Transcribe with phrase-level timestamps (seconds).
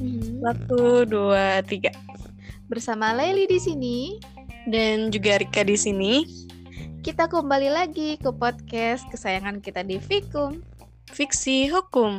[0.00, 0.42] Mhm.
[0.42, 1.90] Satu, dua, tiga.
[2.66, 4.18] Bersama Laili di sini,
[4.66, 6.26] Dan juga Rika di sini.
[7.06, 10.58] kita kembali lagi ke podcast kesayangan kita di Fikum.
[11.14, 12.18] Fiksi hukum.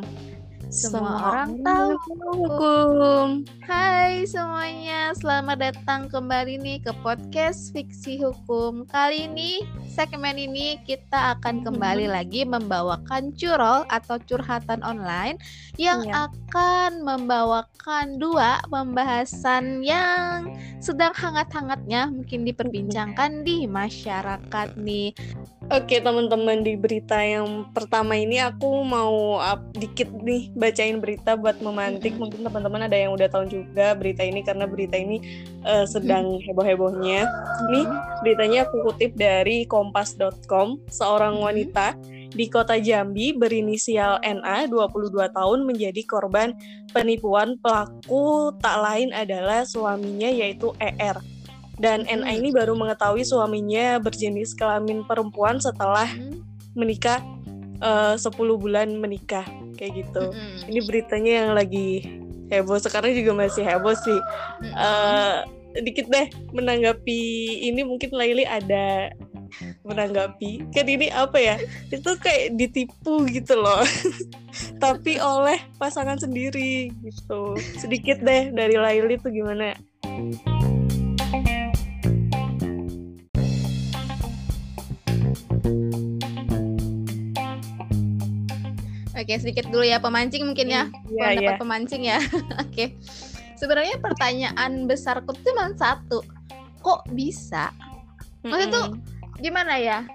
[0.68, 1.96] Semua orang tahu
[2.28, 3.40] hukum.
[3.64, 8.84] Hai semuanya, selamat datang kembali nih ke podcast Fiksi Hukum.
[8.84, 15.40] Kali ini, segmen ini kita akan kembali lagi membawakan curol atau curhatan online
[15.80, 16.28] yang Iya.
[16.28, 20.52] akan membawakan dua pembahasan yang
[20.84, 25.16] sedang hangat-hangatnya mungkin diperbincangkan di masyarakat nih.
[25.68, 31.60] Oke teman-teman di berita yang pertama ini aku mau up dikit nih bacain berita buat
[31.60, 32.16] memantik.
[32.16, 35.20] Mungkin teman-teman ada yang udah tahu juga berita ini karena berita ini
[35.68, 37.28] eh, sedang heboh-hebohnya.
[37.68, 37.84] Nih
[38.24, 42.00] beritanya aku kutip dari kompas.com seorang wanita
[42.32, 46.56] di kota Jambi berinisial NA 22 tahun menjadi korban
[46.96, 51.37] penipuan pelaku tak lain adalah suaminya yaitu ER.
[51.78, 52.26] Dan Mhm.
[52.26, 56.42] NA ini baru mengetahui suaminya berjenis kelamin perempuan setelah Mm-mm.
[56.74, 57.22] menikah
[57.78, 59.46] eh, 10 bulan menikah
[59.78, 60.34] kayak gitu.
[60.34, 60.66] Mm-mm.
[60.66, 62.02] Ini beritanya yang lagi
[62.50, 64.18] heboh sekarang juga masih heboh sih.
[64.62, 64.74] Mm-mm.
[64.74, 65.36] Eh,
[65.78, 67.20] dikit deh menanggapi
[67.70, 69.12] ini mungkin Laili ada
[69.84, 71.56] menanggapi kan ini apa ya
[71.88, 73.80] itu kayak ditipu gitu loh
[74.82, 79.76] tapi oleh pasangan sendiri gitu sedikit deh dari Laili tuh gimana
[89.18, 90.82] Oke, sedikit dulu ya pemancing mungkin ya.
[91.10, 92.22] Iya iya dapat pemancing ya.
[92.62, 92.94] Oke.
[93.58, 96.22] Sebenarnya pertanyaan besarku cuma satu.
[96.78, 97.74] Kok bisa?
[98.46, 98.86] Maksudnya tuh
[99.42, 100.06] gimana ya?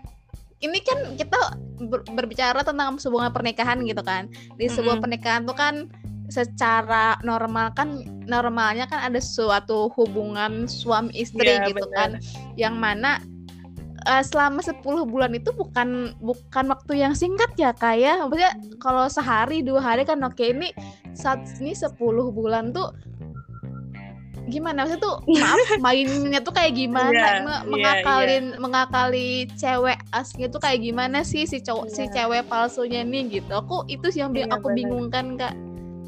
[0.63, 1.59] Ini kan kita
[1.91, 4.31] ber- berbicara tentang hubungan pernikahan gitu kan.
[4.55, 5.03] Di sebuah Mm-mm.
[5.03, 5.91] pernikahan tuh kan
[6.31, 11.91] secara normal kan normalnya kan ada suatu hubungan suami istri Iya, gitu benar.
[11.91, 12.09] kan.
[12.55, 13.11] Yang mana
[14.03, 19.59] eh, selama 10 bulan itu bukan bukan waktu yang singkat ya kayak maksudnya kalau sehari
[19.59, 20.39] dua hari kan oke.
[20.39, 20.71] Ini
[21.11, 21.95] saat ini 10
[22.29, 22.91] bulan tuh
[24.45, 24.83] gimana?
[24.83, 27.11] Maksudnya tuh maaf mainnya tuh kayak gimana?
[27.11, 31.47] Iya, Me- iya, mengakalin mengakali cewek aslinya tuh kayak gimana sih?
[31.47, 32.11] Si cowok si Iya.
[32.27, 33.51] cewek palsunya nih gitu.
[33.55, 34.77] Aku itu sih yang Iya, aku benar.
[34.77, 35.53] bingungkan kak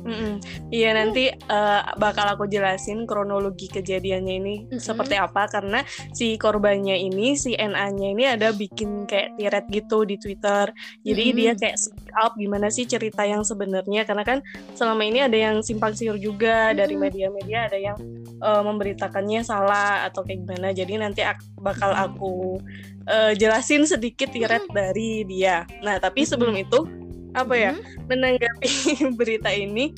[0.05, 0.33] Mm-mm.
[0.69, 4.77] Iya nanti eh, bakal aku jelasin kronologi kejadiannya ini Mm-mm.
[4.77, 5.81] seperti apa karena
[6.13, 10.69] si korbannya ini si NA-nya ini ada bikin kayak thread gitu di Twitter.
[11.01, 11.39] Jadi Mm-mm.
[11.41, 14.39] dia kayak speak up gimana sih cerita yang sebenarnya karena kan
[14.77, 17.09] selama ini ada yang simpang siur juga dari Mm-mm.
[17.09, 17.97] media-media ada yang
[18.39, 20.69] eh, memberitakannya salah atau kayak gimana.
[20.69, 22.61] Jadi nanti ak- bakal aku
[23.09, 25.65] eh, jelasin sedikit thread dari dia.
[25.81, 27.04] Nah tapi sebelum itu
[27.35, 27.71] apa ya?
[27.75, 28.07] Mm-mm.
[28.07, 28.71] menanggapi
[29.19, 29.91] berita ini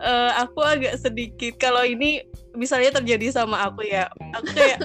[0.00, 2.24] eh, aku agak sedikit kalau ini
[2.56, 4.80] misalnya terjadi sama aku ya aku kayak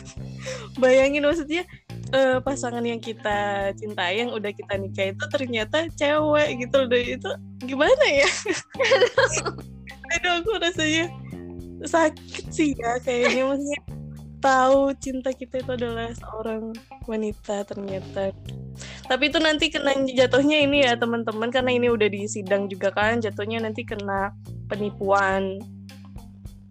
[0.82, 1.64] bayangin maksudnya
[2.14, 7.30] eh, pasangan yang kita cintai yang udah kita nikah itu ternyata cewek gitu loh itu
[7.64, 8.28] gimana ya
[10.16, 11.10] aduh aku rasanya
[11.84, 13.80] sakit sih ya kayaknya maksudnya
[14.40, 16.72] tahu cinta kita itu adalah seorang
[17.08, 18.30] wanita ternyata.
[19.08, 23.22] Tapi itu nanti kena jatuhnya ini ya teman-teman karena ini udah di sidang juga kan
[23.22, 24.34] jatuhnya nanti kena
[24.68, 25.60] penipuan.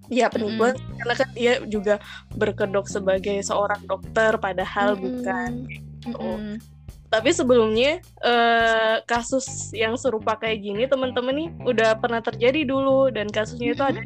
[0.05, 1.97] Ya penipuan karena kan dia juga
[2.37, 5.65] berkedok sebagai seorang dokter padahal bukan.
[6.05, 6.61] Mm-mm.
[7.09, 13.25] tapi sebelumnya eh, kasus yang serupa kayak gini teman-teman nih udah pernah terjadi dulu dan
[13.31, 14.01] kasusnya itu ada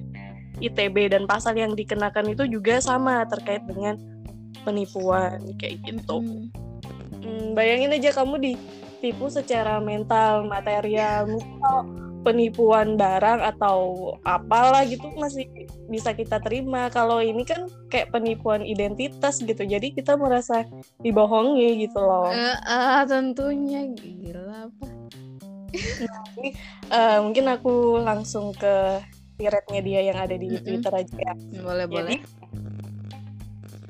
[0.59, 3.95] ITB dan pasal yang dikenakan itu juga sama terkait dengan
[4.63, 6.19] penipuan kayak gitu.
[6.19, 6.51] Mm-mm.
[7.19, 11.83] Hmm, bayangin aja kamu ditipu secara mental, material, misal
[12.23, 15.47] penipuan barang atau apalah gitu masih
[15.87, 16.87] bisa kita terima.
[16.91, 20.67] Kalau ini kan kayak penipuan identitas gitu, jadi kita merasa
[21.03, 22.31] dibohongi gitu loh.
[22.31, 24.99] Eh, ah, tentunya gila apa
[26.89, 28.97] Eh, mungkin aku langsung ke
[29.39, 30.63] threadnya dia yang ada di Mm-mm.
[30.67, 31.33] Twitter aja ya.
[31.63, 32.19] boleh Jadi, boleh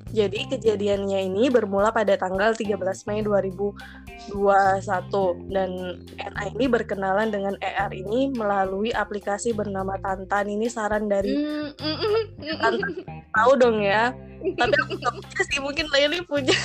[0.10, 4.34] Jadi kejadiannya ini bermula pada tanggal 13 Mei 2021
[5.54, 5.69] dan
[6.18, 10.50] NA ini berkenalan dengan ER ini melalui aplikasi bernama Tantan.
[10.50, 12.92] Ini saran dari Mm, mm, mm, mm, Tantan.
[13.38, 14.10] Tahu dong ya.
[14.57, 16.57] Tapi aku nggak punya sih, mungkin Laili punya.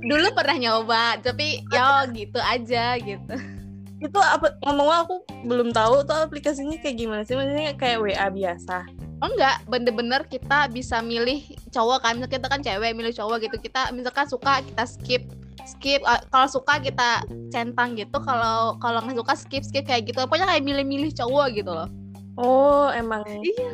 [0.00, 3.55] dulu pernah nyoba tapi ya gitu aja gitu
[3.96, 5.14] Itu apa ngomong aku
[5.48, 7.32] belum tahu tuh aplikasinya kayak gimana sih?
[7.32, 8.84] Maksudnya kayak WA biasa.
[9.24, 9.64] oh enggak.
[9.64, 11.40] Bener-bener kita bisa milih
[11.72, 12.20] cowok kan.
[12.20, 13.56] Misalnya kita kan cewek milih cowok gitu.
[13.60, 15.22] Kita misalkan suka kita skip.
[15.66, 18.20] Skip uh, kalau suka kita centang gitu.
[18.20, 20.20] Kalau kalau nggak suka skip skip kayak gitu.
[20.28, 21.88] Pokoknya kayak milih-milih cowok gitu loh.
[22.36, 23.72] Oh emang iya.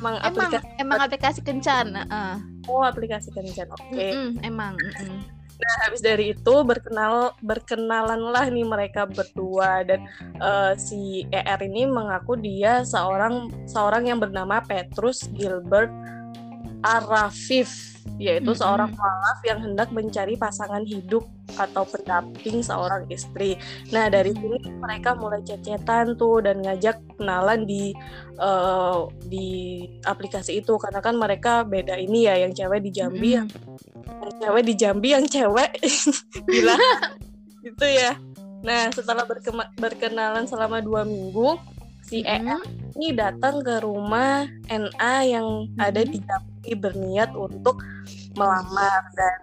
[0.00, 2.40] Emang emang aplikasi emang aplikasi kencan uh.
[2.64, 3.68] oh aplikasi kencan.
[3.76, 4.16] Oke.
[4.16, 5.39] Mm-mm, emang mm-mm.
[5.60, 9.84] Nah, habis dari itu berkenal berkenalanlah nih mereka berdua.
[9.84, 10.08] Dan
[10.40, 15.92] eh, si ER ini mengaku dia seorang seorang yang bernama Petrus Gilbert
[16.80, 21.24] Arafif yaitu seorang mualaf yang hendak mencari pasangan hidup
[21.56, 23.56] atau pendamping seorang istri.
[23.88, 27.96] Nah, dari sini mereka mulai cecetan tuh dan ngajak kenalan di
[28.36, 29.48] eh, di
[30.04, 30.76] aplikasi itu.
[30.76, 33.48] Karena kan mereka beda ini ya yang cewek di Jambi yang
[34.20, 35.70] yang cewek di Jambi yang cewek
[36.52, 36.76] gila
[37.64, 38.20] gitu ya.
[38.60, 41.56] Nah setelah berkema- berkenalan selama dua minggu
[42.04, 42.98] si ER Mm-mm.
[43.00, 47.80] ini datang ke rumah NA yang ada di Jambi berniat untuk
[48.38, 49.38] melamar dan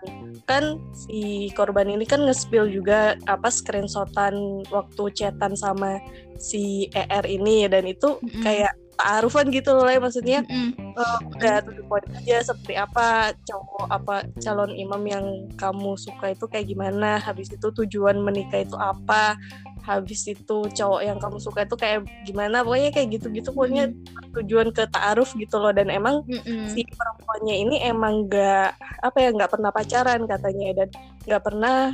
[0.48, 0.64] kan
[0.96, 6.00] si korban ini kan nge-spill juga apa screenshotan waktu chatan sama
[6.40, 8.42] si ER ini dan itu Mm-mm.
[8.46, 10.02] kayak taarufan gitu loh Le.
[10.02, 10.98] maksudnya Mm-mm.
[10.98, 16.34] Oh, udah to the point aja seperti apa cowok apa calon imam yang kamu suka
[16.34, 19.38] itu kayak gimana habis itu tujuan menikah itu apa
[19.86, 23.94] habis itu cowok yang kamu suka itu kayak gimana pokoknya kayak gitu-gitu pokoknya
[24.36, 26.68] tujuan ke ta'aruf gitu loh dan emang Mm-mm.
[26.68, 30.90] si perempuannya ini emang gak apa ya nggak pernah pacaran katanya dan
[31.24, 31.94] nggak pernah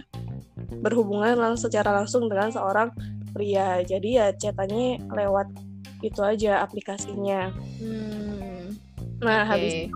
[0.81, 2.89] berhubungan langsung secara langsung dengan seorang
[3.35, 5.72] pria jadi ya cetannya lewat
[6.03, 8.75] itu aja aplikasinya Hmm,
[9.23, 9.87] nah habis oke.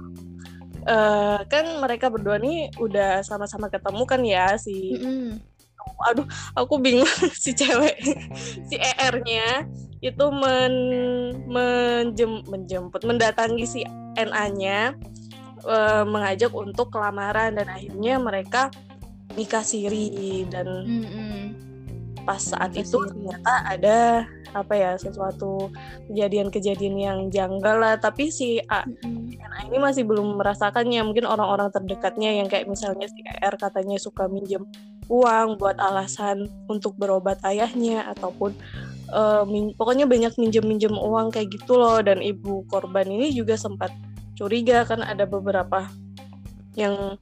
[0.87, 5.35] eh kan mereka berdua nih udah sama-sama ketemu kan ya si Mm-mm.
[6.07, 6.23] aduh
[6.55, 7.07] aku bingung
[7.43, 7.99] si cewek
[8.63, 9.67] si ER-nya
[9.99, 10.73] itu men,
[11.49, 13.81] menjem, menjemput mendatangi si
[14.15, 14.93] NA-nya
[15.65, 18.69] eh, mengajak untuk kelamaran dan akhirnya mereka
[19.35, 21.56] nikah siri dan Mm-mm.
[22.27, 23.97] Pas saat Nikah itu ternyata ada
[24.51, 25.71] apa ya sesuatu
[26.11, 28.83] kejadian-kejadian yang janggal lah tapi si A.
[28.83, 31.07] Nah, ini masih belum merasakannya.
[31.07, 34.67] Mungkin orang-orang terdekatnya yang kayak misalnya si ER katanya suka minjem
[35.07, 38.51] uang buat alasan untuk berobat ayahnya ataupun
[39.47, 43.91] min- pokoknya banyak minjem-minjem uang kayak gitu loh dan ibu korban ini juga sempat
[44.35, 45.87] curiga kan ada beberapa
[46.75, 47.15] yang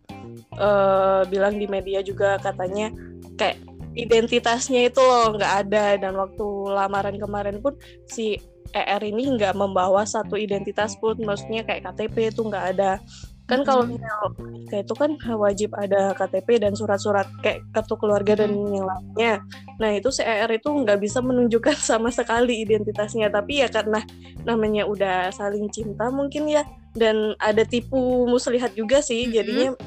[0.58, 2.90] eh, bilang di media juga katanya
[3.38, 3.62] kayak
[3.96, 5.96] identitasnya itu loh nggak ada.
[5.98, 8.38] Dan waktu lamaran kemarin pun si
[8.76, 11.16] ER ini nggak membawa satu identitas pun.
[11.18, 13.00] Maksudnya kayak KTP itu nggak ada.
[13.46, 18.90] Kan kalau nikah itu kan wajib ada KTP dan surat-surat kayak kartu keluarga dan yang
[18.90, 19.34] lainnya.
[19.78, 23.30] Nah itu si ER itu nggak bisa menunjukkan sama sekali identitasnya.
[23.30, 24.02] Tapi ya karena
[24.44, 26.66] namanya udah saling cinta mungkin ya.
[26.96, 29.30] Dan ada tipu muslihat juga sih.
[29.30, 29.78] Jadinya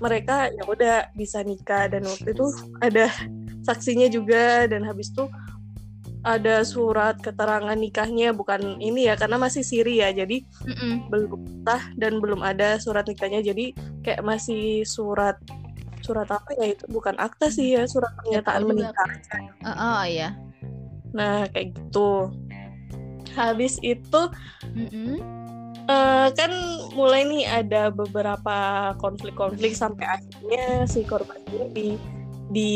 [0.00, 1.92] mereka ya udah bisa nikah.
[1.92, 2.48] Dan waktu itu
[2.80, 3.12] ada
[3.62, 5.26] saksinya juga dan habis itu
[6.22, 11.10] ada surat keterangan nikahnya bukan ini ya karena masih siri ya jadi Mm-mm.
[11.10, 13.74] belum sah dan belum ada surat nikahnya jadi
[14.06, 15.34] kayak masih surat
[16.02, 19.08] surat apa ya itu bukan akta sih ya surat pernyataan juga menikah
[19.66, 20.34] Oh, oh iya.
[21.14, 22.30] nah kayak gitu
[23.34, 24.20] habis itu
[25.90, 26.52] eh, kan
[26.94, 28.56] mulai nih ada beberapa
[29.02, 31.88] konflik-konflik sampai akhirnya si korban ini di
[32.52, 32.68] di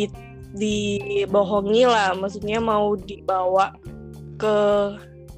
[0.56, 2.16] dibohongi lah.
[2.16, 3.76] Maksudnya mau dibawa
[4.40, 4.56] ke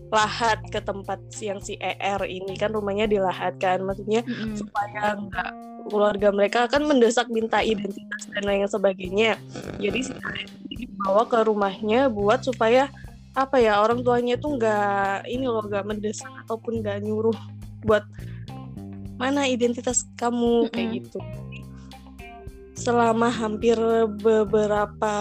[0.09, 3.85] lahat ke tempat yang si ER ini kan rumahnya di lahat kan.
[3.85, 4.57] Maksudnya Mm-mm.
[4.57, 5.51] supaya nggak
[5.89, 9.37] keluarga mereka akan mendesak minta identitas dan lain sebagainya.
[9.77, 12.89] Jadi si ER ini dibawa ke rumahnya buat supaya
[13.37, 17.37] apa ya orang tuanya tuh nggak ini loh nggak mendesak ataupun nggak nyuruh
[17.85, 18.03] buat
[19.19, 20.71] mana identitas kamu?
[20.73, 20.99] Kayak Mm-mm.
[21.05, 21.21] gitu
[22.79, 23.75] selama hampir
[24.23, 25.15] beberapa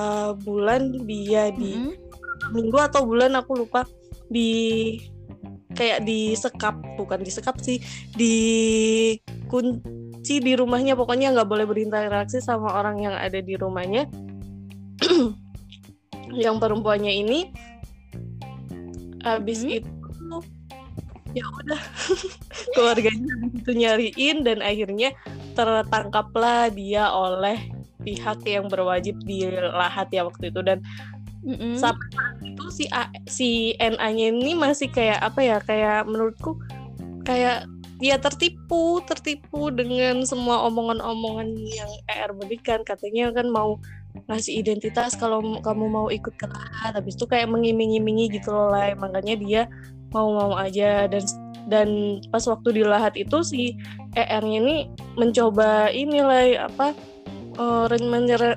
[0.45, 1.97] bulan dia di Mm-mm.
[2.53, 3.81] minggu atau bulan aku lupa
[4.29, 4.93] di
[5.73, 7.81] kayak disekap bukan disekap sih
[8.13, 9.81] dikunci
[10.37, 14.05] di rumahnya pokoknya nggak boleh berinteraksi sama orang yang ada di rumahnya
[16.45, 17.49] yang perempuannya ini
[19.25, 19.81] habis Mhm.
[19.81, 19.89] itu
[21.35, 21.81] ya udah
[22.73, 25.11] keluarganya itu nyariin dan akhirnya
[25.57, 27.57] tertangkaplah dia oleh
[28.05, 30.61] pihak yang berwajib di lahat ya waktu itu.
[30.61, 30.85] Dan
[31.81, 33.49] sampai saat itu si A, si
[33.81, 36.61] NA-nya ini masih kayak apa ya kayak menurutku
[37.25, 37.65] kayak
[37.97, 42.85] dia tertipu tertipu dengan semua omongan-omongan yang ER berikan.
[42.85, 43.81] Katanya kan mau
[44.29, 48.89] ngasih identitas kalau kamu mau ikut ke lahat habis itu kayak mengiming-imingi gitu loh lah
[48.97, 49.61] makanya dia
[50.09, 51.21] mau-mau aja dan
[51.67, 53.75] dan pas waktu di lahat itu si
[54.15, 54.77] ER-nya ini
[55.19, 56.95] mencoba inilah apa
[57.59, 57.85] uh,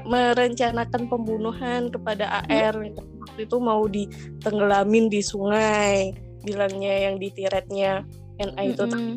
[0.07, 2.97] merencanakan pembunuhan kepada AR hmm?
[3.27, 6.15] waktu itu mau ditenggelamin di sungai
[6.47, 8.07] bilangnya yang ditiretnya
[8.41, 9.17] NA itu mm-hmm.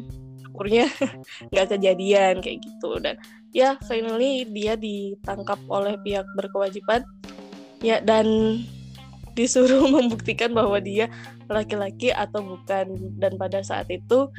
[0.52, 0.86] akhirnya
[1.54, 3.16] nggak kejadian kayak gitu dan
[3.56, 7.06] ya finally dia ditangkap oleh pihak berkewajiban
[7.80, 8.60] ya dan
[9.34, 11.10] disuruh membuktikan bahwa dia
[11.50, 14.30] laki-laki atau bukan dan pada saat itu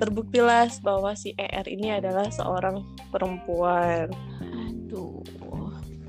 [0.00, 2.80] terbuktilah bahwa si ER ini adalah seorang
[3.12, 4.08] perempuan.
[4.40, 5.20] Aduh.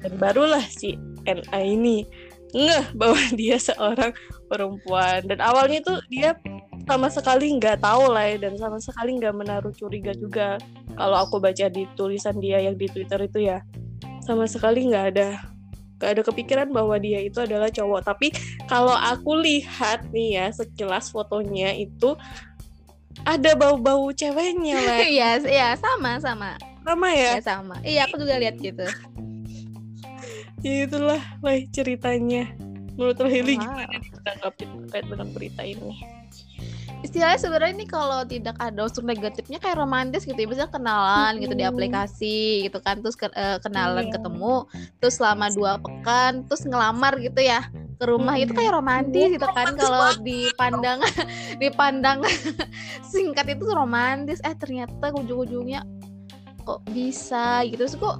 [0.01, 0.95] Dan barulah si
[1.27, 2.07] NA ini
[2.51, 4.11] ngeh bahwa dia seorang
[4.51, 6.35] perempuan dan awalnya tuh dia
[6.83, 10.59] sama sekali nggak tahu lah ya, dan sama sekali nggak menaruh curiga juga
[10.97, 13.63] kalau aku baca di tulisan dia yang di Twitter itu ya
[14.25, 15.39] sama sekali nggak ada
[16.01, 18.33] nggak ada kepikiran bahwa dia itu adalah cowok tapi
[18.65, 22.17] kalau aku lihat nih ya sekilas fotonya itu
[23.21, 24.99] ada bau-bau ceweknya lah.
[25.13, 26.57] Iya, iya sama sama.
[26.81, 27.37] Sama ya?
[27.37, 27.75] ya sama.
[27.85, 28.87] Iya, aku juga lihat gitu.
[30.65, 32.49] ya itulah lah ceritanya.
[32.97, 33.63] Menurut Rahili wow.
[33.65, 36.20] gimana ditanggapi terkait dengan berita ini?
[37.01, 41.53] Istilahnya sebenarnya ini kalau tidak ada unsur negatifnya kayak romantis gitu ya misalnya kenalan gitu
[41.57, 44.13] di aplikasi gitu kan terus ke, uh, kenalan yeah.
[44.13, 44.55] ketemu
[45.01, 47.65] terus selama dua pekan terus ngelamar gitu ya
[48.01, 51.05] ke rumah itu kayak romantis gitu kan kalau dipandang
[51.61, 52.25] dipandang
[53.13, 54.41] singkat itu romantis.
[54.41, 55.85] Eh ternyata ujung-ujungnya
[56.65, 58.17] kok bisa gitu terus kok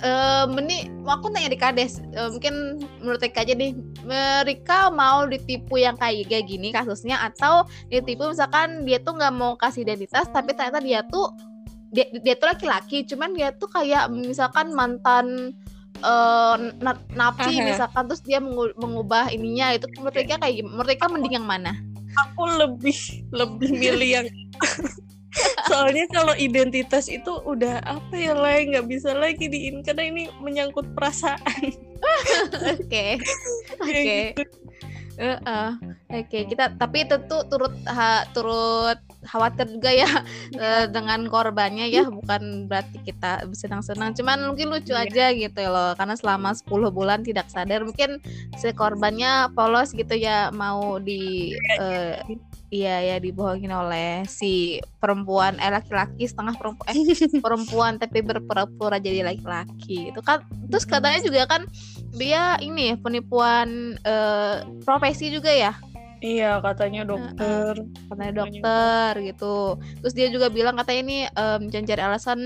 [0.00, 2.00] uh, ini aku tanya di kades.
[2.16, 3.76] Uh, mungkin menurut Eka aja nih.
[4.04, 9.84] Mereka mau ditipu yang kayak gini kasusnya atau ditipu misalkan dia tuh nggak mau kasih
[9.84, 11.32] identitas tapi ternyata dia tuh
[11.92, 13.04] dia, dia tuh laki-laki.
[13.04, 15.56] Cuman dia tuh kayak misalkan mantan
[16.02, 16.56] uh,
[17.12, 18.40] napi misalkan terus dia
[18.76, 19.76] mengubah ininya.
[19.76, 21.76] Itu mereka kayak mereka mending yang mana?
[22.26, 22.96] Aku lebih
[23.30, 24.26] lebih milih yang
[25.70, 30.90] soalnya kalau identitas itu udah apa ya lah nggak bisa lagi diin karena ini menyangkut
[30.94, 31.70] perasaan.
[32.78, 33.20] Oke.
[33.84, 34.34] Oke.
[35.20, 35.70] Uh, uh,
[36.08, 40.08] Oke, okay, kita tapi tentu turut ha, turut khawatir juga ya
[40.56, 45.04] uh, dengan korbannya ya, bukan berarti kita senang-senang, cuman mungkin lucu yeah.
[45.04, 47.84] aja gitu loh, karena selama 10 bulan tidak sadar.
[47.84, 48.16] Mungkin
[48.56, 52.16] si korbannya polos gitu ya mau di uh,
[52.70, 56.96] iya ya dibohongin oleh si perempuan eh laki-laki setengah perempuan eh
[57.44, 61.62] perempuan tapi berpura-pura jadi laki-laki itu kan terus katanya juga kan
[62.14, 65.74] dia ini penipuan eh, profesi juga ya
[66.20, 67.80] Iya katanya dokter,
[68.12, 69.80] katanya dokter gitu.
[70.04, 72.40] Terus dia juga bilang katanya ini um, jangan cari alasan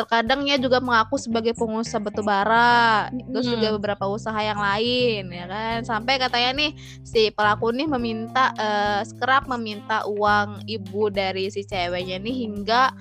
[0.00, 3.52] terkadang ya juga mengaku sebagai pengusaha batu bara terus hmm.
[3.52, 6.70] juga beberapa usaha yang lain ya kan sampai katanya nih
[7.04, 9.04] si pelaku nih meminta uh,
[9.52, 12.96] meminta uang ibu dari si ceweknya nih hingga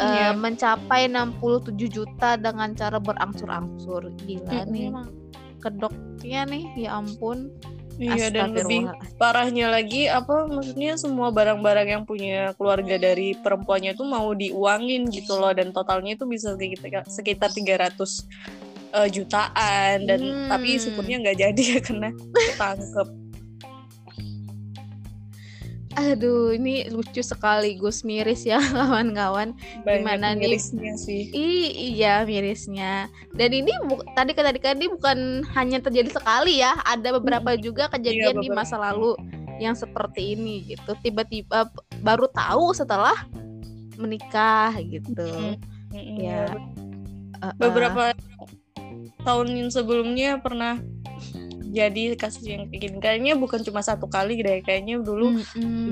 [0.00, 0.32] uh, eh, yeah.
[0.32, 4.70] mencapai 67 juta dengan cara berangsur-angsur gila hmm.
[4.72, 5.08] nih emang
[5.60, 7.52] kedoknya nih ya ampun
[7.98, 8.86] Iya dan lebih
[9.18, 15.34] parahnya lagi apa maksudnya semua barang-barang yang punya keluarga dari perempuannya itu mau diuangin gitu
[15.34, 16.54] loh dan totalnya itu bisa
[17.10, 18.14] sekitar 300 uh,
[19.02, 20.46] eh, jutaan dan hmm.
[20.46, 22.08] tapi syukurnya nggak jadi ya karena
[22.54, 23.27] ketangkep
[25.98, 28.06] aduh ini lucu sekali Gus.
[28.06, 29.58] Miris ya kawan-kawan.
[29.82, 30.46] Gimana nih?
[30.46, 31.28] mirisnya sih.
[31.34, 31.50] I,
[31.98, 33.10] iya mirisnya.
[33.34, 36.78] Dan ini bu tadi tadi tadi bukan hanya terjadi sekali ya.
[36.86, 37.60] Ada beberapa hmm.
[37.60, 39.18] juga kejadian iya, di masa lalu
[39.58, 40.94] yang seperti ini gitu.
[41.02, 41.66] Tiba-tiba
[42.00, 43.18] baru tahu setelah
[43.98, 45.26] menikah gitu.
[45.26, 45.58] Hmm.
[45.88, 46.46] Hmm, ya.
[47.42, 47.52] uh, uh.
[47.58, 48.14] beberapa
[49.26, 50.78] tahun sebelumnya pernah
[51.68, 52.96] jadi kasus yang kayak gini.
[52.98, 55.88] Kayaknya bukan cuma satu kali deh kayaknya dulu mm -hmm.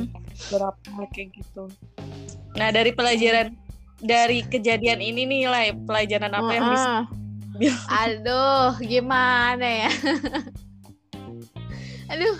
[0.50, 1.68] berapa kayak gitu.
[2.56, 3.52] Nah dari pelajaran
[4.00, 6.92] dari kejadian ini nih lah pelajaran apa yang bisa
[8.04, 9.90] aduh gimana ya?
[12.12, 12.36] Aduh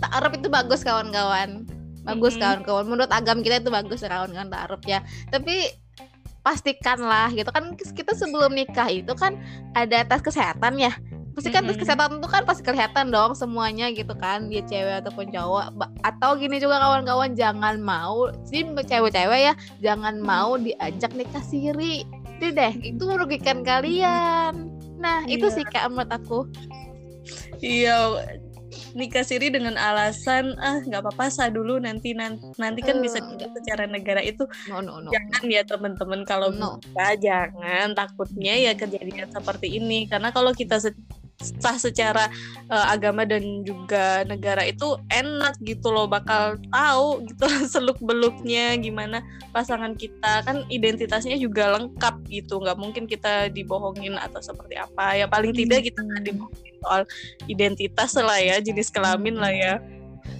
[0.00, 1.68] taruh itu bagus kawan-kawan.
[2.02, 2.42] Bagus mm -hmm.
[2.42, 2.84] kawan-kawan.
[2.88, 5.04] Menurut agam kita itu bagus kawan-kawan taruh ya.
[5.28, 5.68] Tapi
[6.40, 7.52] pastikanlah gitu.
[7.52, 9.36] Kan kita sebelum nikah itu kan
[9.76, 10.96] ada tes kesehatan ya
[11.30, 11.80] pasti kan mm -hmm.
[11.80, 16.58] kesehatan itu kan pasti kelihatan dong semuanya gitu kan dia cewek ataupun cowok atau gini
[16.58, 22.02] juga kawan-kawan jangan mau sih cewek-cewek ya jangan mau diajak nikah siri
[22.40, 25.38] itu deh itu merugikan kalian nah iya.
[25.38, 26.38] itu sih kak menurut aku
[27.60, 28.20] iya
[28.94, 33.18] nikah siri dengan alasan ah nggak apa-apa sah dulu nanti nanti, nanti kan uh, bisa
[33.62, 35.10] secara negara itu no, no, no.
[35.10, 36.78] jangan ya teman-teman kalau no.
[36.82, 40.78] bisa jangan takutnya ya kejadian seperti ini karena kalau kita
[41.40, 42.28] sah secara
[42.68, 49.24] uh, agama dan juga negara itu enak gitu loh bakal tahu gitu seluk beluknya gimana
[49.56, 50.44] pasangan kita.
[50.44, 55.16] Kan identitasnya juga lengkap gitu nggak mungkin kita dibohongin atau seperti apa.
[55.16, 57.02] Ya paling tidak kita nggak dibohongin soal
[57.48, 59.74] identitas lah ya jenis kelamin lah ya.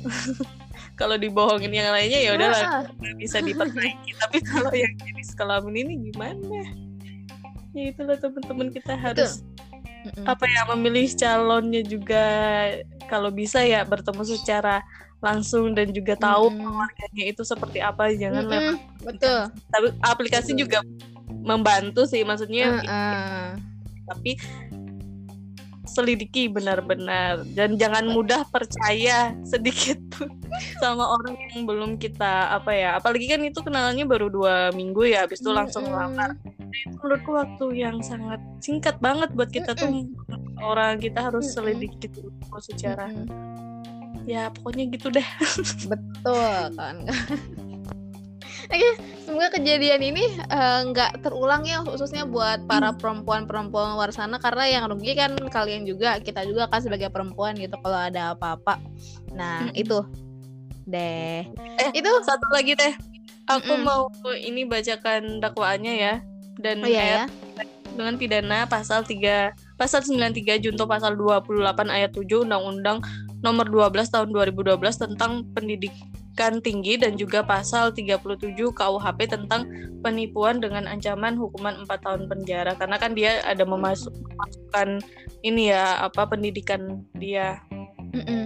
[1.00, 4.20] Kalau dibohongin yang lainnya ya udahlah nggak bisa diperbaiki.
[4.20, 6.60] Tapi kalau yang jenis kelamin ini gimana?
[7.72, 9.69] Ya itulah teman-teman kita harus Betul.
[10.24, 12.24] Apa ya memilih calonnya juga
[13.10, 14.80] kalau bisa ya bertemu secara
[15.20, 16.58] langsung dan juga tahu mm.
[16.64, 18.52] keluarganya itu seperti apa jangan mm -hmm.
[18.56, 20.60] lewat betul tapi aplikasi betul.
[20.64, 20.78] juga
[21.44, 23.46] membantu sih maksudnya uh -uh.
[24.08, 24.40] tapi
[25.90, 27.42] selidiki benar-benar.
[27.50, 30.30] Dan jangan mudah percaya sedikit pun
[30.78, 35.26] sama orang yang belum kita apa ya apalagi kan itu kenalannya baru dua minggu ya
[35.26, 36.38] habis itu langsung lamar.
[36.70, 40.06] Itu menurutku waktu yang sangat singkat banget buat kita tuh.
[40.60, 42.30] Orang kita harus selidiki dulu
[42.60, 43.10] secara
[44.28, 45.28] ya pokoknya gitu deh.
[45.88, 46.96] Betul kan
[48.70, 48.90] Oke,
[49.26, 53.02] semoga kejadian ini eh, nggak uh, terulang ya khususnya buat para hmm.
[53.02, 57.74] perempuan-perempuan luar sana karena yang rugi kan kalian juga, kita juga kan sebagai perempuan gitu
[57.82, 58.78] kalau ada apa-apa.
[59.34, 59.74] Nah, hmm.
[59.74, 59.98] itu
[60.86, 61.50] deh.
[61.82, 62.94] Eh, itu satu lagi teh.
[63.50, 64.06] Aku mm mau
[64.38, 66.14] ini bacakan dakwaannya ya
[66.62, 67.64] dan oh, iya, ya?
[67.96, 73.02] dengan pidana pasal 3 pasal 93 junto pasal 28 ayat 7 Undang-Undang
[73.42, 75.90] nomor 12 tahun 2012 tentang pendidik
[76.30, 79.66] pendidikan tinggi dan juga pasal 37 KUHP tentang
[80.00, 85.02] penipuan dengan ancaman hukuman 4 tahun penjara karena kan dia ada memasuk, memasukkan
[85.42, 87.60] ini ya apa pendidikan dia
[88.14, 88.44] mm -mm.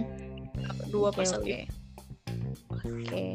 [0.89, 1.63] dua pasal Oke.
[1.63, 1.63] Okay.
[3.05, 3.33] Okay.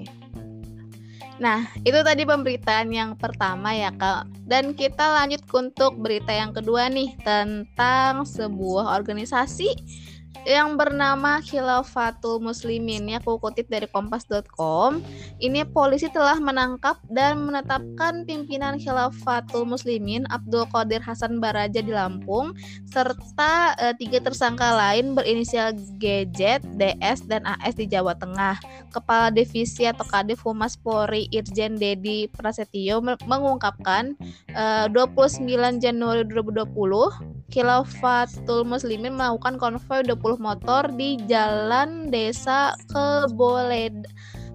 [1.41, 4.29] Nah, itu tadi pemberitaan yang pertama ya, Kak.
[4.45, 9.73] Dan kita lanjut untuk berita yang kedua nih tentang sebuah organisasi
[10.49, 15.05] yang bernama Khilafatul Muslimin ya aku kutip dari kompas.com
[15.41, 22.57] ini polisi telah menangkap dan menetapkan pimpinan Khilafatul Muslimin Abdul Qadir Hasan Baraja di Lampung
[22.89, 28.59] serta e, tiga tersangka lain berinisial GZ, DS dan AS di Jawa Tengah.
[28.91, 34.17] Kepala Divisi atau Kadif Humas Polri Irjen Dedi Prasetyo mengungkapkan
[34.51, 35.47] e, 29
[35.79, 44.07] Januari 2020 Khilafatul Muslimin melakukan konvoy 20 motor di jalan desa Keboled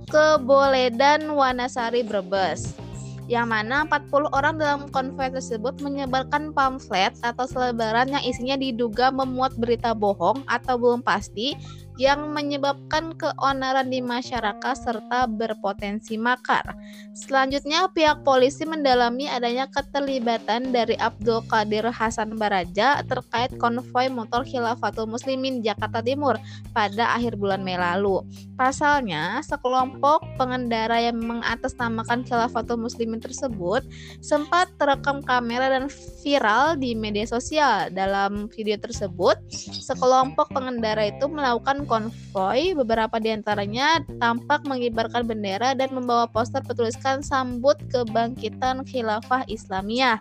[0.07, 2.75] Keboledan Wanasari Brebes
[3.25, 9.57] yang mana 40 orang dalam konvoy tersebut menyebarkan pamflet atau selebaran yang isinya diduga memuat
[9.57, 11.57] berita bohong atau belum pasti
[11.95, 16.75] yang menyebabkan keonaran di masyarakat serta berpotensi makar.
[17.15, 25.07] Selanjutnya, pihak polisi mendalami adanya keterlibatan dari Abdul Qadir Hasan Baraja terkait konvoi motor Khilafatul
[25.07, 26.35] Muslimin Jakarta Timur
[26.75, 28.19] pada akhir bulan Mei lalu.
[28.59, 33.87] Pasalnya, sekelompok pengendara yang mengatasnamakan Khilafatul Muslimin tersebut
[34.19, 35.87] sempat terekam kamera dan
[36.19, 37.87] viral di media sosial.
[37.95, 39.39] Dalam video tersebut,
[39.79, 47.21] sekelompok pengendara itu melakukan konvoy, beberapa di antaranya tampak mengibarkan bendera dan membawa poster bertuliskan
[47.21, 50.19] sambut kebangkitan khilafah Islamiyah.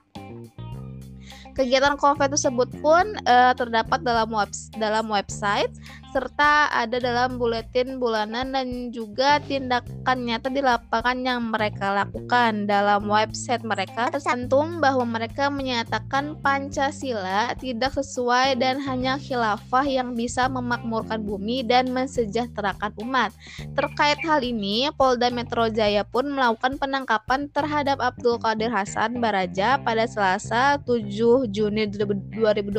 [1.55, 5.70] Kegiatan konvoy tersebut pun uh, terdapat dalam web dalam website
[6.14, 12.70] serta ada dalam buletin bulanan dan juga tindakan nyata di lapangan yang mereka lakukan.
[12.70, 20.46] Dalam website mereka tercantum bahwa mereka menyatakan Pancasila tidak sesuai dan hanya khilafah yang bisa
[20.46, 23.35] memakmurkan bumi dan mensejahterakan umat.
[23.74, 30.07] Terkait hal ini, Polda Metro Jaya pun melakukan penangkapan terhadap Abdul Qadir Hasan Baraja pada
[30.07, 32.70] Selasa 7 Juni 2022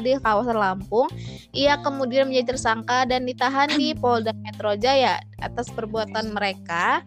[0.00, 1.12] di kawasan Lampung.
[1.52, 7.02] Ia kemudian menjadi tersangka tersangka dan ditahan di Polda Metro Jaya atas perbuatan mereka.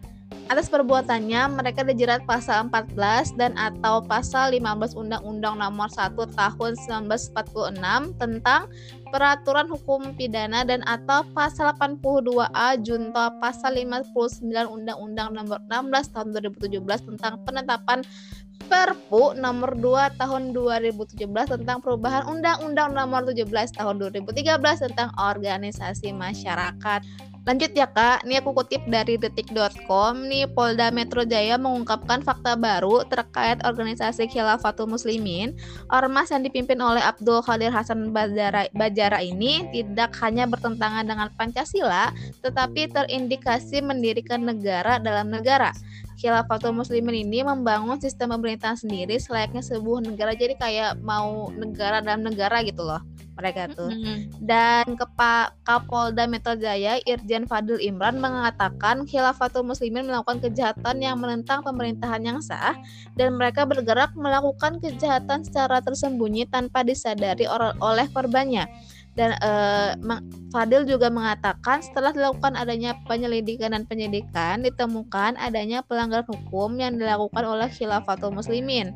[0.52, 6.72] Atas perbuatannya, mereka dijerat pasal 14 dan atau pasal 15 Undang-Undang Nomor 1 Tahun
[7.08, 7.80] 1946
[8.20, 8.68] tentang
[9.14, 16.82] peraturan hukum pidana dan atau pasal 82A junto pasal 59 Undang-Undang Nomor 16 Tahun 2017
[17.14, 18.02] tentang penetapan
[18.64, 27.00] Perpu nomor 2 tahun 2017 tentang perubahan Undang-Undang nomor 17 tahun 2013 tentang organisasi masyarakat.
[27.44, 33.04] Lanjut ya kak, ini aku kutip dari detik.com nih Polda Metro Jaya mengungkapkan fakta baru
[33.04, 35.52] terkait organisasi Khilafatul Muslimin.
[35.92, 38.64] Ormas yang dipimpin oleh Abdul Khadir Hasan Bajara,
[39.04, 42.08] Bajara ini tidak hanya bertentangan dengan Pancasila,
[42.40, 45.76] tetapi terindikasi mendirikan negara dalam negara.
[46.16, 50.32] Khilafatul Muslimin ini membangun sistem pemerintahan sendiri selayaknya sebuah negara.
[50.32, 53.90] Jadi kayak mau negara dalam negara gitu loh mereka tuh.
[53.90, 54.18] Mm-hmm.
[54.40, 61.60] Dan Kepa Kapolda Metro Jaya Irjen Fadil Imran mengatakan Khilafatul Muslimin melakukan kejahatan yang menentang
[61.66, 62.78] pemerintahan yang sah
[63.18, 67.46] dan mereka bergerak melakukan kejahatan secara tersembunyi tanpa disadari
[67.82, 68.70] oleh korbannya
[69.14, 69.94] dan uh,
[70.50, 77.46] Fadil juga mengatakan setelah dilakukan adanya penyelidikan dan penyidikan ditemukan adanya pelanggaran hukum yang dilakukan
[77.46, 78.90] oleh Khilafatul Muslimin.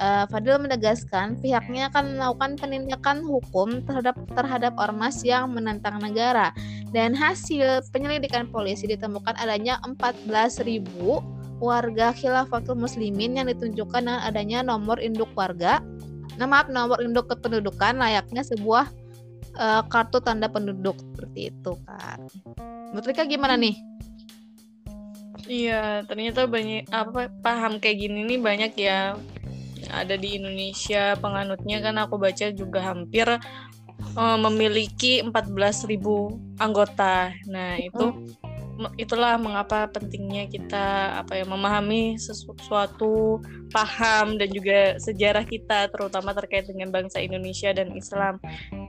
[0.00, 6.54] Uh, Fadil menegaskan pihaknya akan melakukan penindakan hukum terhadap terhadap ormas yang menentang negara
[6.96, 10.64] dan hasil penyelidikan polisi ditemukan adanya 14.000
[11.58, 15.82] warga Khilafatul Muslimin yang ditunjukkan dengan adanya nomor induk warga.
[16.38, 18.86] Nah, maaf, nomor induk kependudukan layaknya sebuah
[19.58, 22.24] uh, kartu tanda penduduk seperti itu kan.
[22.94, 23.76] Menurut Rika gimana nih?
[25.48, 29.16] Iya, ternyata banyak apa paham kayak gini nih banyak ya
[29.88, 33.24] ada di Indonesia penganutnya kan aku baca juga hampir
[34.18, 37.32] uh, memiliki 14.000 anggota.
[37.48, 38.34] Nah, itu
[38.94, 43.42] itulah mengapa pentingnya kita apa ya memahami sesuatu
[43.74, 48.38] paham dan juga sejarah kita terutama terkait dengan bangsa Indonesia dan Islam.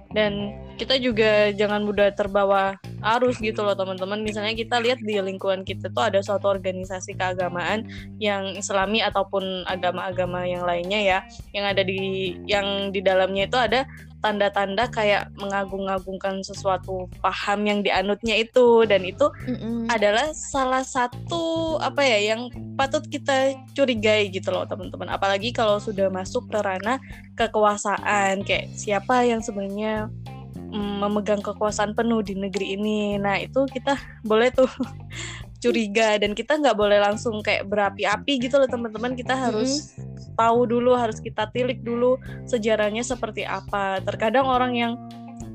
[0.10, 2.74] Dan kita juga jangan mudah terbawa
[3.18, 4.26] arus gitu loh teman-teman.
[4.26, 7.86] Misalnya kita lihat di lingkungan kita tuh ada suatu organisasi keagamaan
[8.18, 11.20] yang islami ataupun agama-agama yang lainnya ya
[11.54, 13.86] yang ada di yang di dalamnya itu ada
[14.20, 18.84] tanda-tanda kayak mengagung-agungkan sesuatu paham yang dianutnya itu.
[18.86, 19.92] Dan itu mm-hmm.
[19.92, 25.12] adalah salah satu apa ya yang patut kita curigai gitu loh teman-teman.
[25.12, 27.00] Apalagi kalau sudah masuk ke ranah
[27.40, 30.12] kekuasaan kayak siapa yang sebenarnya
[30.56, 33.16] mm, memegang kekuasaan penuh di negeri ini.
[33.18, 33.96] Nah itu kita
[34.28, 34.70] boleh tuh
[35.64, 36.20] curiga.
[36.20, 39.16] Dan kita nggak boleh langsung kayak berapi-api gitu loh teman-teman.
[39.16, 40.09] Kita harus hmm.
[40.40, 42.16] Tahu dulu harus kita tilik dulu
[42.48, 44.00] sejarahnya seperti apa.
[44.08, 44.94] Terkadang orang yang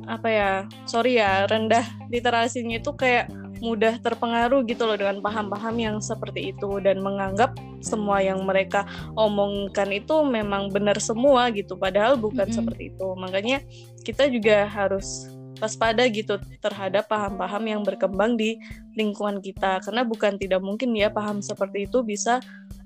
[0.04, 0.50] apa ya
[0.84, 1.80] sorry ya rendah
[2.12, 3.32] literasinya itu kayak
[3.64, 8.84] mudah terpengaruh gitu loh dengan paham-paham yang seperti itu dan menganggap semua yang mereka
[9.16, 12.58] omongkan itu memang benar semua gitu padahal bukan mm -hmm.
[12.60, 13.08] seperti itu.
[13.16, 13.64] Makanya
[14.04, 18.60] kita juga harus waspada gitu terhadap paham-paham yang berkembang di
[18.98, 19.80] lingkungan kita.
[19.80, 22.44] Karena bukan tidak mungkin ya paham seperti itu bisa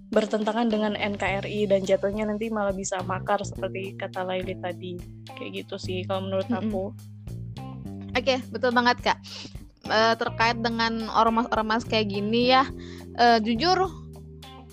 [0.08, 4.96] bertentangan dengan NKRI dan jatuhnya nanti malah bisa makar seperti kata Laili tadi
[5.36, 6.96] kayak gitu sih kalau menurut aku.
[8.16, 9.18] Oke okay, betul banget kak.
[9.84, 12.64] E, terkait dengan ormas-ormas kayak gini ya,
[13.20, 13.84] e, jujur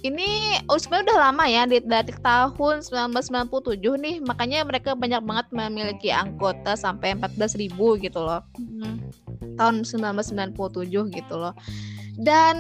[0.06, 6.78] ini sebenarnya udah lama ya dari tahun 1997 nih makanya mereka banyak banget memiliki anggota
[6.78, 9.02] sampai 14 ribu gitu loh hmm.
[9.58, 10.54] tahun 1997
[11.10, 11.58] gitu loh
[12.16, 12.56] dan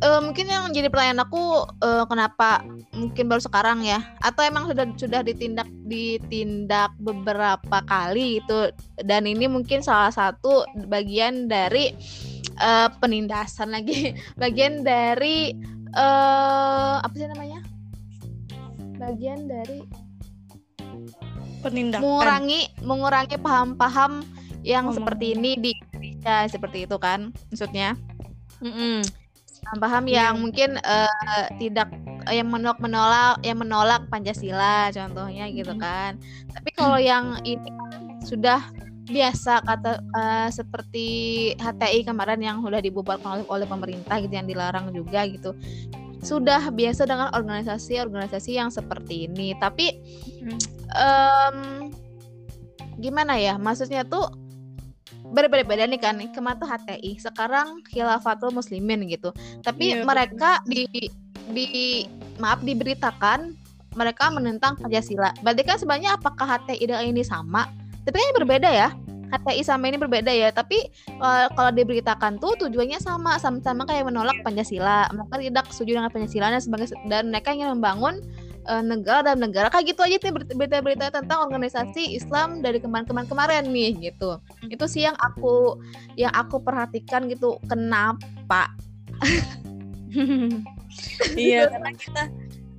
[0.00, 2.64] uh, mungkin yang jadi pertanyaan aku uh, kenapa
[2.96, 4.00] mungkin baru sekarang ya?
[4.24, 8.72] Atau emang sudah sudah ditindak ditindak beberapa kali gitu?
[9.04, 11.92] Dan ini mungkin salah satu bagian dari
[12.56, 14.16] uh, penindasan lagi.
[14.40, 15.52] Bagian dari
[15.92, 17.60] uh, apa sih namanya?
[18.96, 19.84] Bagian dari
[21.60, 22.00] penindakan.
[22.00, 24.24] mengurangi mengurangi paham-paham
[24.64, 27.94] yang oh, seperti ini di Indonesia seperti itu kan maksudnya
[28.62, 28.98] mm -mm.
[29.82, 30.30] paham yeah.
[30.30, 31.90] yang mungkin uh, tidak
[32.30, 36.18] yang menolak menolak yang menolak Pancasila contohnya gitu kan
[36.54, 38.60] tapi kalau yang ini kan sudah
[39.06, 41.06] biasa kata uh, seperti
[41.62, 45.54] HTI kemarin yang sudah dibubarkan oleh, oleh pemerintah gitu yang dilarang juga gitu
[46.26, 50.02] sudah biasa dengan organisasi-organisasi yang seperti ini tapi
[50.42, 50.58] hmm.
[50.90, 51.58] um,
[52.98, 54.26] gimana ya maksudnya tuh
[55.34, 59.34] berbeda-beda nih kan kematu HTI sekarang khilafatul muslimin gitu.
[59.62, 60.86] Tapi yeah, mereka betul.
[60.90, 61.02] di
[61.54, 61.68] di
[62.42, 63.54] maaf diberitakan
[63.96, 65.32] mereka menentang Pancasila.
[65.40, 67.66] Berarti kan sebenarnya apakah HTI dengan ini sama?
[68.04, 68.92] Tapi kan berbeda ya.
[69.26, 70.52] HTI sama ini berbeda ya.
[70.54, 70.78] Tapi
[71.18, 73.40] uh, kalau diberitakan tuh tujuannya sama.
[73.40, 75.10] Sama-sama kayak menolak Pancasila.
[75.10, 78.22] Mereka tidak setuju dengan Pancasila dan sebagai dan mereka ingin membangun
[78.68, 79.70] uh, negara dan negara.
[79.70, 80.16] Kayak gitu aja
[80.54, 84.38] berita-berita tentang organisasi Islam dari kemarin-kemarin kemarin nih gitu.
[84.68, 85.80] Itu sih yang aku
[86.18, 88.70] yang aku perhatikan gitu kenapa?
[91.36, 92.22] Iya karena kita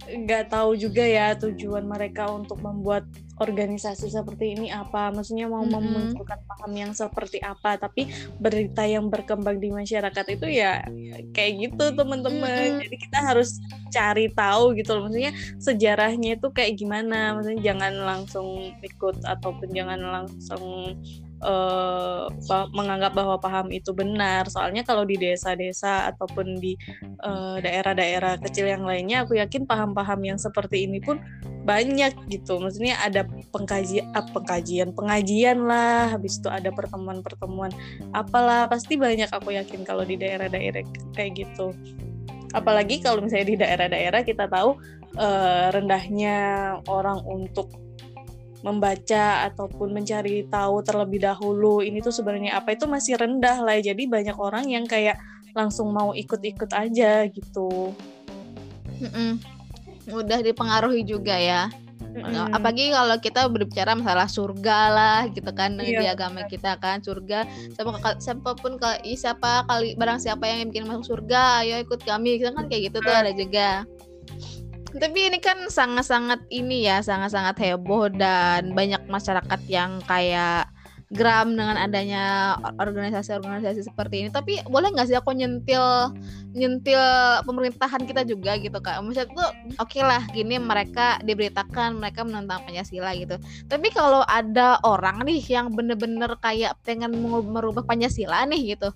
[0.07, 3.03] nggak tahu juga ya tujuan mereka untuk membuat
[3.37, 5.77] organisasi seperti ini apa maksudnya mau mm -hmm.
[5.77, 8.09] memunculkan paham yang seperti apa tapi
[8.41, 10.85] berita yang berkembang di masyarakat itu ya
[11.31, 12.81] kayak gitu teman-teman mm -hmm.
[12.89, 13.61] jadi kita harus
[13.93, 20.01] cari tahu gitu loh maksudnya sejarahnya itu kayak gimana maksudnya jangan langsung ikut ataupun jangan
[20.01, 20.97] langsung
[21.41, 22.25] uh,
[22.73, 24.49] menganggap bahwa paham itu benar.
[24.49, 26.73] Soalnya kalau di desa-desa ataupun di
[27.61, 31.21] daerah daerah-daerah kecil yang lainnya, aku yakin paham-paham yang seperti ini pun
[31.67, 32.63] banyak gitu.
[32.63, 36.15] Maksudnya ada pengkajian, uh, pengkajian, pengajian lah.
[36.15, 37.75] Habis itu ada pertemuan-pertemuan,
[38.15, 39.27] apalah pasti banyak.
[39.27, 41.75] Aku yakin kalau di daerah-daerah kayak gitu.
[42.55, 44.79] Apalagi kalau misalnya di daerah-daerah kita tahu
[45.19, 46.37] uh, rendahnya
[46.87, 47.67] orang untuk
[48.65, 54.01] membaca ataupun mencari tahu terlebih dahulu ini tuh sebenarnya apa itu masih rendah lah jadi
[54.09, 55.21] banyak orang yang kayak
[55.53, 57.93] langsung mau ikut-ikut aja gitu
[58.97, 59.56] Mm-mm.
[60.07, 61.67] Mudah dipengaruhi juga ya.
[62.17, 62.49] Mm-mm.
[62.49, 66.01] apalagi kalau kita berbicara masalah surga lah gitu kan iya.
[66.01, 67.45] di agama kita kan surga.
[67.77, 72.57] Siapa siapa pun siapa kali barang siapa yang bikin masuk surga ayo ikut kami kita
[72.57, 73.85] kan kayak gitu tuh ada juga.
[74.97, 80.65] Tapi ini kan sangat-sangat ini ya, sangat-sangat heboh dan banyak masyarakat yang kayak
[81.07, 84.29] gram dengan adanya organisasi-organisasi seperti ini.
[84.29, 86.11] Tapi boleh nggak sih aku nyentil
[86.51, 86.99] nyentil
[87.47, 88.99] pemerintahan kita juga gitu kak?
[88.99, 93.39] Maksudnya tuh oke okay lah, gini mereka diberitakan mereka menentang Pancasila gitu.
[93.71, 98.91] Tapi kalau ada orang nih yang bener-bener kayak pengen merubah Pancasila nih gitu,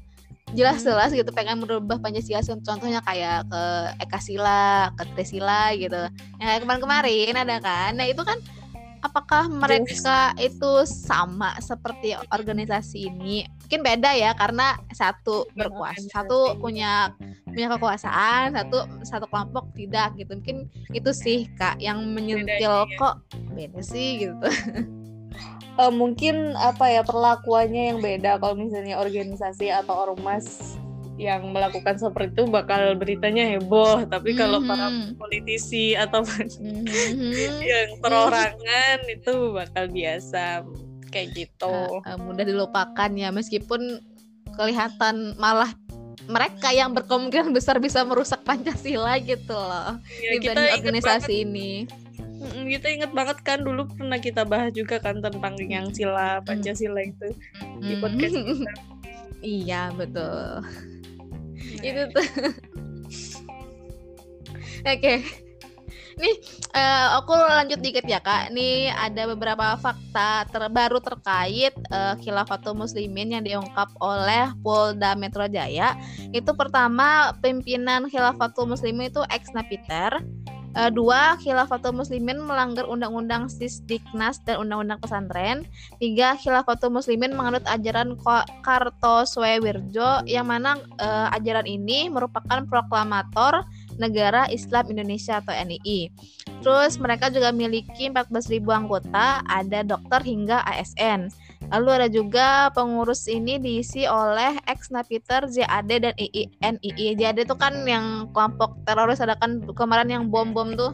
[0.52, 3.64] jelas-jelas gitu pengen merubah Pancasila contohnya kayak ke
[4.04, 6.12] Eka Sila, ke Trisila gitu.
[6.44, 7.96] Yang kemarin-kemarin ada kan.
[7.96, 8.36] Nah, itu kan
[9.02, 10.54] apakah mereka yes.
[10.54, 13.46] itu sama seperti organisasi ini?
[13.68, 17.14] Mungkin beda ya karena satu iya, berkuasa, satu punya
[17.50, 20.38] punya kekuasaan, satu satu kelompok tidak gitu.
[20.38, 20.58] Mungkin
[20.94, 24.48] itu sih Kak yang menyentil kok beda sih gitu.
[25.82, 30.78] uh, mungkin apa ya perlakuannya yang beda kalau misalnya organisasi atau ormas
[31.20, 34.72] yang melakukan seperti itu bakal beritanya heboh tapi kalau mm -hmm.
[34.72, 34.88] para
[35.20, 37.58] politisi atau mm -hmm.
[37.72, 40.66] yang perorangan itu bakal biasa
[41.12, 44.00] kayak gitu uh, uh, mudah dilupakan ya meskipun
[44.56, 45.70] kelihatan malah
[46.32, 51.72] mereka yang berkemungkinan besar bisa merusak Pancasila gitu loh ya, dibanding organisasi ini
[52.42, 57.38] kita inget banget kan dulu pernah kita bahas juga kan tentang yang sila Pancasila itu
[57.84, 58.74] di podcast kita.
[59.42, 60.62] Iya betul.
[61.62, 61.86] Nah.
[61.86, 62.28] Itu tuh.
[64.82, 64.98] Oke.
[64.98, 65.20] Okay.
[66.22, 66.38] Nih,
[66.78, 68.54] uh, aku lanjut dikit ya kak.
[68.54, 75.98] Nih ada beberapa fakta terbaru terkait uh, khilafatul muslimin yang diungkap oleh Polda Metro Jaya.
[76.30, 80.22] Itu pertama pimpinan khilafatul muslimin itu ex Napiter
[80.72, 85.68] Uh, dua, khilafatul muslimin melanggar undang-undang Sisdiknas dan undang-undang pesantren.
[86.00, 88.16] Tiga, khilafatul muslimin menganut ajaran
[88.64, 93.68] Kartosuewirjo yang mana uh, ajaran ini merupakan proklamator
[94.00, 96.08] negara Islam Indonesia atau NII.
[96.62, 101.34] Terus mereka juga memiliki 14.000 anggota, ada dokter hingga ASN.
[101.70, 107.16] Lalu ada juga pengurus ini diisi oleh ex Napiter, JAD dan II, NII.
[107.16, 110.92] JAD itu kan yang kelompok teroris ada kan kemarin yang bom-bom tuh.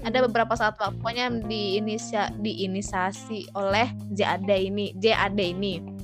[0.00, 6.00] Ada beberapa saat pokoknya diinisia, diinisiasi oleh JAD ini, JAD ini.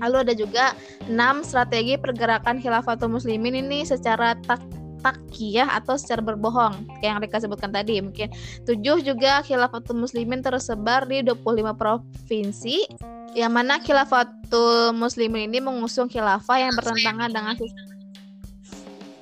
[0.00, 0.64] Lalu ada juga
[1.06, 4.58] enam strategi pergerakan khilafatul muslimin ini secara tak
[5.00, 7.98] takiyah atau secara berbohong kayak yang Rika sebutkan tadi.
[8.00, 8.30] Mungkin
[8.68, 12.86] tujuh juga khilafatul muslimin tersebar di 25 provinsi
[13.34, 17.90] yang mana khilafatul muslimin ini mengusung khilafah yang bertentangan dengan sistem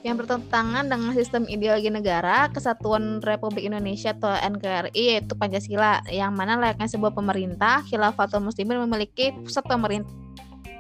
[0.07, 6.55] yang bertentangan dengan sistem ideologi negara Kesatuan Republik Indonesia atau NKRI yaitu Pancasila yang mana
[6.55, 10.28] layaknya sebuah pemerintah khilafatul muslimin memiliki pusat pemerintah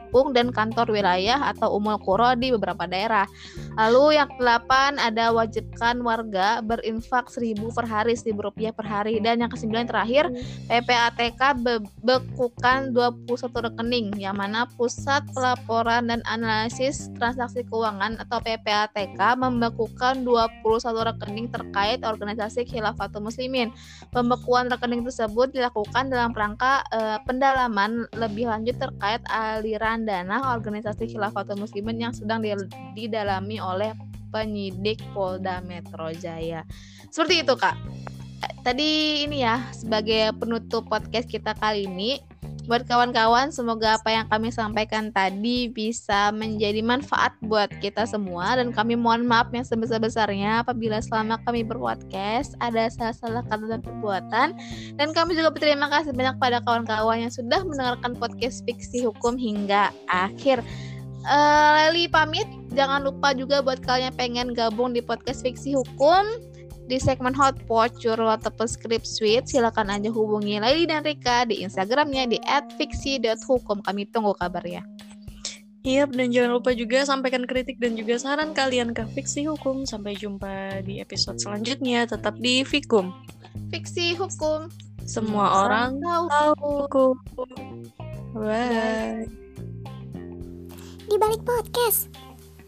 [0.08, 3.28] kampung dan kantor wilayah atau umul kuro di beberapa daerah.
[3.76, 9.20] Lalu yang kedelapan ada wajibkan warga berinfak seribu per hari, seribu rupiah per hari.
[9.20, 10.32] Dan yang kesembilan terakhir
[10.72, 11.60] PPATK
[12.00, 13.28] bekukan 21
[13.68, 20.64] rekening yang mana Pusat Pelaporan dan Analisis Transaksi Keuangan atau PPATK membekukan 21
[21.12, 23.68] rekening terkait organisasi Khilafatul Muslimin.
[24.08, 31.58] Pembekuan rekening tersebut dilakukan dalam rangka uh, pendalaman lebih lanjut terkait aliran dana organisasi Khilafatul
[31.62, 32.44] Muslimin yang sedang
[32.92, 33.94] didalami oleh
[34.28, 36.62] penyidik Polda Metro Jaya.
[37.08, 37.74] Seperti itu, Kak.
[38.62, 42.22] Tadi ini ya sebagai penutup podcast kita kali ini
[42.68, 48.60] buat kawan-kawan semoga apa yang kami sampaikan tadi bisa menjadi manfaat buat kita semua.
[48.60, 54.48] Dan kami mohon maaf yang sebesar-besarnya apabila selama kami berpodcast ada salah-salah kata dan perbuatan.
[55.00, 59.88] Dan kami juga berterima kasih banyak pada kawan-kawan yang sudah mendengarkan podcast fiksi hukum hingga
[60.12, 60.60] akhir.
[61.24, 62.46] Uh, Leli pamit.
[62.76, 66.28] Jangan lupa juga buat kalian yang pengen gabung di podcast fiksi hukum
[66.88, 72.24] di segmen Hotpot Curhat atau Script Suite silakan aja hubungi Laili dan Rika di Instagramnya
[72.24, 72.38] di
[72.80, 74.80] @fiksi.hukum kami tunggu kabarnya
[75.86, 79.86] Iya, dan jangan lupa juga sampaikan kritik dan juga saran kalian ke Fiksi Hukum.
[79.86, 82.04] Sampai jumpa di episode selanjutnya.
[82.04, 83.14] Tetap di Fikum.
[83.72, 84.68] Fiksi Hukum
[85.08, 87.14] Semua orang tahu hukum.
[88.36, 89.24] Bye.
[91.08, 92.12] Di balik podcast.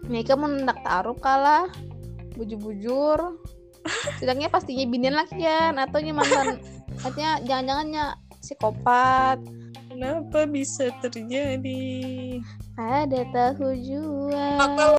[0.08, 1.68] Mika mendak taruh kalah
[2.40, 3.36] bujur-bujur
[4.20, 6.60] sidangnya pastinya binian lagi kan atau mantan.
[7.00, 8.04] Artinya jangan-jangannya
[8.40, 9.38] psikopat.
[9.90, 12.38] Kenapa bisa terjadi?
[12.80, 14.96] ada tahu jual